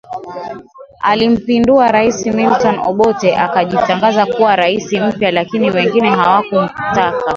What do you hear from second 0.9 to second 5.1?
alimpindua rais Milton Obote akajitangaza kuwa rais